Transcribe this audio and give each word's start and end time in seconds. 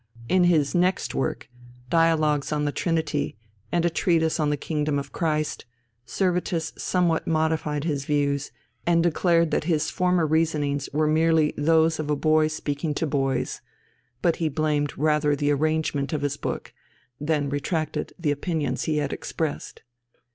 In 0.27 0.45
his 0.45 0.73
next 0.73 1.13
work, 1.13 1.47
Dialogues 1.91 2.51
on 2.51 2.65
the 2.65 2.71
Trinity 2.71 3.37
and 3.71 3.85
A 3.85 3.89
Treatise 3.91 4.39
on 4.39 4.49
the 4.49 4.57
Kingdom 4.57 4.97
of 4.97 5.11
Christ, 5.11 5.65
Servetus 6.07 6.73
somewhat 6.75 7.27
modified 7.27 7.83
his 7.83 8.05
views, 8.05 8.51
and 8.87 9.03
declared 9.03 9.51
that 9.51 9.65
his 9.65 9.91
former 9.91 10.25
reasonings 10.25 10.89
were 10.91 11.05
merely 11.05 11.53
"those 11.55 11.99
of 11.99 12.09
a 12.09 12.15
boy 12.15 12.47
speaking 12.47 12.95
to 12.95 13.05
boys"; 13.05 13.61
but 14.23 14.37
he 14.37 14.49
blamed 14.49 14.97
rather 14.97 15.35
the 15.35 15.51
arrangement 15.51 16.13
of 16.13 16.23
his 16.23 16.35
book, 16.35 16.73
than 17.19 17.49
retracted 17.51 18.11
the 18.17 18.31
opinions 18.31 18.85
he 18.85 18.97
had 18.97 19.13
expressed. 19.13 19.83